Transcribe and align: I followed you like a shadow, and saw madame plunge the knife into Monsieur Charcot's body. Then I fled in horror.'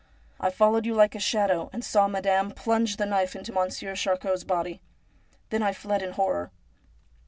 I 0.39 0.49
followed 0.49 0.87
you 0.87 0.95
like 0.95 1.13
a 1.13 1.19
shadow, 1.19 1.69
and 1.71 1.83
saw 1.85 2.07
madame 2.07 2.49
plunge 2.49 2.97
the 2.97 3.05
knife 3.05 3.35
into 3.35 3.53
Monsieur 3.53 3.95
Charcot's 3.95 4.43
body. 4.43 4.81
Then 5.51 5.61
I 5.61 5.73
fled 5.73 6.01
in 6.01 6.13
horror.' 6.13 6.49